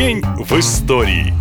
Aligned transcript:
День 0.00 0.22
в 0.38 0.58
истории. 0.58 1.39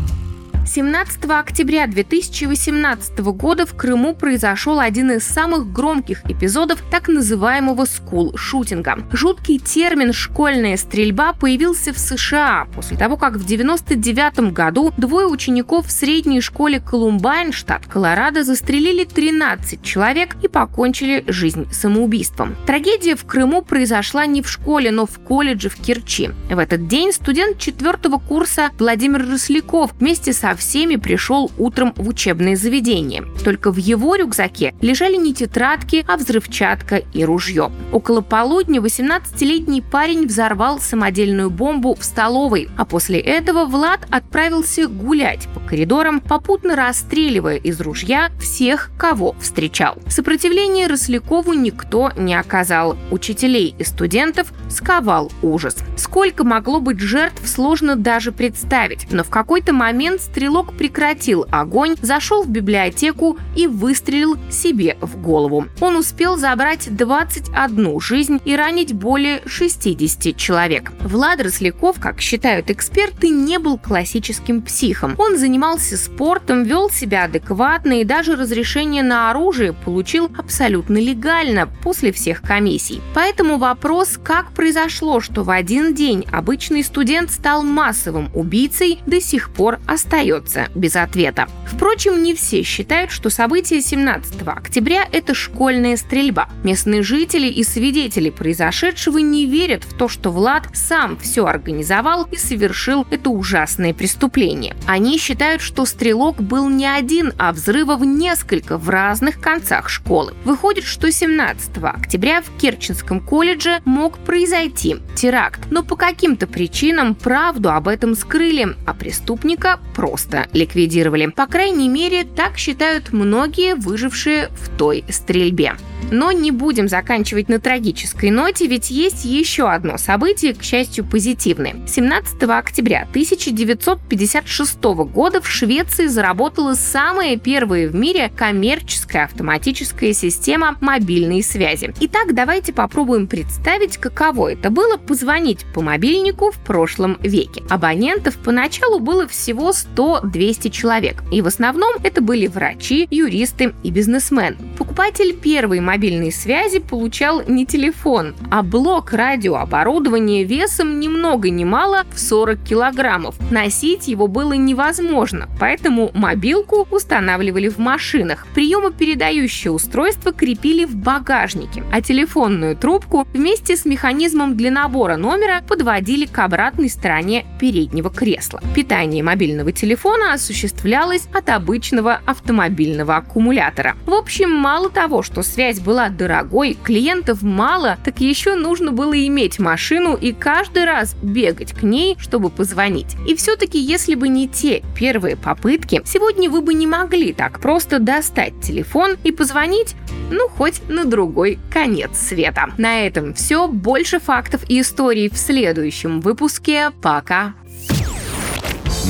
17 0.69 1.25
октября 1.25 1.87
2018 1.87 3.19
года 3.21 3.65
в 3.65 3.73
Крыму 3.73 4.13
произошел 4.13 4.79
один 4.79 5.09
из 5.09 5.23
самых 5.23 5.73
громких 5.73 6.23
эпизодов 6.29 6.83
так 6.91 7.07
называемого 7.07 7.85
скул-шутинга. 7.85 8.99
Жуткий 9.11 9.57
термин 9.57 10.13
«школьная 10.13 10.77
стрельба» 10.77 11.33
появился 11.33 11.91
в 11.91 11.97
США 11.97 12.67
после 12.75 12.97
того, 12.97 13.17
как 13.17 13.33
в 13.33 13.45
1999 13.45 14.53
году 14.53 14.93
двое 14.95 15.25
учеников 15.25 15.87
в 15.87 15.91
средней 15.91 16.39
школе 16.39 16.79
Колумбайн, 16.79 17.51
штат 17.51 17.87
Колорадо, 17.87 18.43
застрелили 18.43 19.05
13 19.05 19.81
человек 19.81 20.35
и 20.43 20.47
покончили 20.47 21.23
жизнь 21.25 21.67
самоубийством. 21.71 22.55
Трагедия 22.67 23.15
в 23.15 23.25
Крыму 23.25 23.63
произошла 23.63 24.27
не 24.27 24.43
в 24.43 24.49
школе, 24.49 24.91
но 24.91 25.07
в 25.07 25.17
колледже 25.17 25.69
в 25.69 25.77
Керчи. 25.77 26.29
В 26.47 26.59
этот 26.59 26.87
день 26.87 27.11
студент 27.11 27.57
четвертого 27.57 28.19
курса 28.19 28.69
Владимир 28.77 29.27
Росляков 29.27 29.93
вместе 29.99 30.31
со 30.31 30.58
всеми 30.59 30.97
пришел 30.97 31.51
утром 31.57 31.93
в 31.95 32.07
учебное 32.07 32.55
заведение. 32.55 33.23
Только 33.43 33.71
в 33.71 33.77
его 33.77 34.15
рюкзаке 34.15 34.75
лежали 34.81 35.15
не 35.15 35.33
тетрадки, 35.33 36.05
а 36.07 36.17
взрывчатка 36.17 36.97
и 36.97 37.23
ружье. 37.23 37.71
Около 37.91 38.21
полудня 38.21 38.79
18-летний 38.79 39.81
парень 39.81 40.27
взорвал 40.27 40.79
самодельную 40.79 41.49
бомбу 41.49 41.95
в 41.95 42.03
столовой, 42.03 42.69
а 42.77 42.85
после 42.85 43.19
этого 43.19 43.65
Влад 43.65 44.05
отправился 44.11 44.87
гулять 44.87 45.47
по 45.53 45.59
коридорам, 45.61 46.19
попутно 46.19 46.75
расстреливая 46.75 47.55
из 47.55 47.79
ружья 47.81 48.29
всех, 48.39 48.91
кого 48.97 49.35
встречал. 49.39 49.97
Сопротивления 50.07 50.87
Рослякову 50.87 51.53
никто 51.53 52.11
не 52.17 52.35
оказал. 52.35 52.97
Учителей 53.11 53.73
и 53.77 53.83
студентов 53.83 54.51
сковал 54.69 55.31
ужас. 55.41 55.77
Сколько 55.97 56.43
могло 56.43 56.79
быть 56.79 56.99
жертв, 56.99 57.47
сложно 57.47 57.95
даже 57.95 58.31
представить, 58.31 59.07
но 59.11 59.23
в 59.23 59.29
какой-то 59.29 59.73
момент 59.73 60.21
стрелок 60.21 60.48
стрелок 60.49 60.73
прекратил 60.73 61.45
огонь, 61.51 61.95
зашел 62.01 62.41
в 62.41 62.49
библиотеку 62.49 63.37
и 63.55 63.67
выстрелил 63.67 64.35
себе 64.49 64.97
в 64.99 65.21
голову. 65.21 65.67
Он 65.79 65.95
успел 65.95 66.37
забрать 66.37 66.87
21 66.89 67.99
жизнь 67.99 68.41
и 68.45 68.55
ранить 68.55 68.93
более 68.93 69.43
60 69.45 70.35
человек. 70.35 70.91
Влад 71.01 71.39
Росляков, 71.39 71.97
как 71.99 72.19
считают 72.19 72.71
эксперты, 72.71 73.29
не 73.29 73.59
был 73.59 73.77
классическим 73.77 74.63
психом. 74.63 75.13
Он 75.19 75.37
занимался 75.37 75.97
спортом, 75.97 76.63
вел 76.63 76.89
себя 76.89 77.25
адекватно 77.25 78.01
и 78.01 78.03
даже 78.03 78.35
разрешение 78.35 79.03
на 79.03 79.29
оружие 79.29 79.73
получил 79.73 80.31
абсолютно 80.35 80.97
легально 80.97 81.69
после 81.83 82.11
всех 82.11 82.41
комиссий. 82.41 83.01
Поэтому 83.13 83.59
вопрос, 83.59 84.19
как 84.23 84.51
произошло, 84.53 85.19
что 85.19 85.43
в 85.43 85.51
один 85.51 85.93
день 85.93 86.25
обычный 86.31 86.83
студент 86.83 87.29
стал 87.29 87.61
массовым 87.61 88.31
убийцей, 88.33 88.99
до 89.05 89.21
сих 89.21 89.51
пор 89.51 89.77
остается 89.85 90.38
остается 90.39 90.69
без 90.75 90.95
ответа. 90.95 91.47
Впрочем, 91.65 92.23
не 92.23 92.33
все 92.33 92.63
считают, 92.63 93.11
что 93.11 93.29
событие 93.29 93.81
17 93.81 94.41
октября– 94.47 95.07
это 95.11 95.33
школьная 95.33 95.97
стрельба. 95.97 96.49
Местные 96.63 97.03
жители 97.03 97.47
и 97.47 97.63
свидетели 97.63 98.29
произошедшего 98.29 99.17
не 99.19 99.45
верят 99.45 99.83
в 99.83 99.95
то, 99.97 100.07
что 100.07 100.31
Влад 100.31 100.67
сам 100.73 101.17
все 101.17 101.45
организовал 101.45 102.27
и 102.31 102.37
совершил 102.37 103.05
это 103.11 103.29
ужасное 103.29 103.93
преступление. 103.93 104.75
Они 104.87 105.17
считают, 105.17 105.61
что 105.61 105.85
стрелок 105.85 106.41
был 106.41 106.69
не 106.69 106.87
один, 106.87 107.33
а 107.37 107.51
взрывов 107.51 108.01
несколько 108.01 108.77
в 108.77 108.89
разных 108.89 109.39
концах 109.39 109.89
школы. 109.89 110.33
Выходит, 110.43 110.85
что 110.85 111.11
17 111.11 111.77
октября 111.83 112.41
в 112.41 112.57
Керченском 112.59 113.19
колледже 113.19 113.81
мог 113.85 114.17
произойти 114.19 114.97
теракт, 115.15 115.59
но 115.69 115.83
по 115.83 115.95
каким-то 115.95 116.47
причинам 116.47 117.15
правду 117.15 117.71
об 117.71 117.87
этом 117.87 118.15
скрыли, 118.15 118.75
а 118.85 118.93
преступника 118.93 119.79
просто 119.95 120.28
просто 120.29 120.47
ликвидировали. 120.53 121.27
По 121.27 121.47
крайней 121.47 121.89
мере, 121.89 122.23
так 122.23 122.57
считают 122.57 123.11
многие 123.11 123.75
выжившие 123.75 124.49
в 124.49 124.69
той 124.77 125.03
стрельбе. 125.09 125.73
Но 126.11 126.31
не 126.31 126.51
будем 126.51 126.87
заканчивать 126.87 127.49
на 127.49 127.59
трагической 127.59 128.31
ноте, 128.31 128.67
ведь 128.67 128.89
есть 128.89 129.25
еще 129.25 129.69
одно 129.69 129.97
событие, 129.97 130.53
к 130.53 130.63
счастью, 130.63 131.05
позитивное. 131.05 131.75
17 131.87 132.43
октября 132.43 133.07
1956 133.09 134.83
года 134.83 135.41
в 135.41 135.47
Швеции 135.47 136.07
заработала 136.07 136.73
самая 136.73 137.37
первая 137.37 137.87
в 137.87 137.95
мире 137.95 138.31
коммерческая 138.35 139.25
автоматическая 139.25 140.13
система 140.13 140.77
мобильной 140.81 141.43
связи. 141.43 141.93
Итак, 141.99 142.33
давайте 142.33 142.73
попробуем 142.73 143.27
представить, 143.27 143.97
каково 143.97 144.53
это 144.53 144.69
было 144.69 144.97
позвонить 144.97 145.65
по 145.73 145.81
мобильнику 145.81 146.51
в 146.51 146.57
прошлом 146.59 147.17
веке. 147.21 147.63
Абонентов 147.69 148.37
поначалу 148.37 148.99
было 148.99 149.27
всего 149.27 149.71
100-200 149.71 150.69
человек, 150.69 151.23
и 151.31 151.41
в 151.41 151.47
основном 151.47 151.95
это 152.03 152.21
были 152.21 152.47
врачи, 152.47 153.07
юристы 153.11 153.73
и 153.83 153.91
бизнесмены. 153.91 154.57
Покупатель 154.79 155.35
первой 155.35 155.81
мобильной 155.81 156.31
связи 156.31 156.79
получал 156.79 157.43
не 157.45 157.65
телефон, 157.65 158.33
а 158.49 158.63
блок 158.63 159.11
радиооборудования 159.11 160.45
весом 160.45 161.01
ни 161.01 161.09
много 161.09 161.49
ни 161.49 161.65
мало 161.65 162.05
в 162.13 162.19
40 162.19 162.63
килограммов. 162.63 163.35
Носить 163.51 164.07
его 164.07 164.27
было 164.27 164.53
невозможно, 164.53 165.49
поэтому 165.59 166.11
мобилку 166.13 166.87
устанавливали 166.91 167.67
в 167.67 167.77
машинах. 167.77 168.47
Приемопередающее 168.55 169.69
устройство 169.69 170.31
крепили 170.31 170.85
в 170.85 170.95
багажнике, 170.95 171.83
а 171.91 172.01
телефонную 172.01 172.77
трубку 172.77 173.27
вместе 173.33 173.75
с 173.75 173.83
механизмом 173.83 174.55
для 174.55 174.71
набора 174.71 175.17
номера 175.17 175.61
подводили 175.67 176.25
к 176.25 176.39
обратной 176.39 176.89
стороне 176.89 177.45
переднего 177.59 178.09
кресла. 178.09 178.61
Питание 178.73 179.23
мобильного 179.23 179.73
телефона 179.73 180.31
осуществлялось 180.31 181.27
от 181.33 181.49
обычного 181.49 182.21
автомобильного 182.25 183.17
аккумулятора. 183.17 183.97
В 184.05 184.13
общем, 184.13 184.68
мало 184.69 184.91
того, 184.91 185.23
что 185.23 185.41
связь 185.41 185.79
была 185.79 186.09
дорогой, 186.09 186.77
клиентов 186.83 187.41
мало, 187.41 187.97
так 188.05 188.19
еще 188.19 188.53
нужно 188.53 188.91
было 188.91 189.17
иметь 189.25 189.57
машину 189.57 190.13
и 190.13 190.31
каждый 190.31 190.85
раз 190.85 191.15
бегать 191.23 191.73
к 191.73 191.81
ней, 191.81 192.15
чтобы 192.19 192.51
позвонить. 192.51 193.15
И 193.27 193.33
все-таки, 193.33 193.79
если 193.79 194.13
бы 194.13 194.27
не 194.27 194.47
те 194.47 194.83
первые 194.95 195.35
попытки, 195.35 196.03
сегодня 196.05 196.51
вы 196.51 196.61
бы 196.61 196.75
не 196.75 196.85
могли 196.85 197.33
так 197.33 197.59
просто 197.59 197.97
достать 197.97 198.61
телефон 198.61 199.17
и 199.23 199.31
позвонить, 199.31 199.95
ну, 200.29 200.47
хоть 200.47 200.87
на 200.87 201.03
другой 201.03 201.57
конец 201.73 202.11
света. 202.19 202.67
На 202.77 203.07
этом 203.07 203.33
все. 203.33 203.67
Больше 203.67 204.19
фактов 204.19 204.61
и 204.69 204.81
историй 204.81 205.31
в 205.31 205.37
следующем 205.37 206.21
выпуске. 206.21 206.91
Пока! 207.01 207.55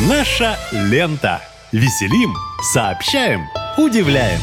Наша 0.07 0.55
лента. 0.71 1.41
Веселим, 1.73 2.33
сообщаем, 2.71 3.41
удивляем. 3.77 4.39